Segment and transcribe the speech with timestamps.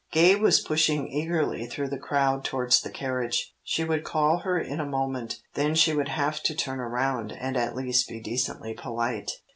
[0.11, 3.53] Gay was pushing eagerly through the crowd towards the carriage.
[3.61, 7.55] She would call her in a moment, then she would have to turn around and
[7.55, 9.29] at least be decently polite.